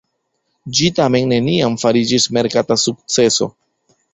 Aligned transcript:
Ĝi 0.77 0.87
tamen 0.99 1.29
neniam 1.33 1.77
fariĝis 1.83 2.27
merkata 2.39 2.79
sukceso. 2.89 3.53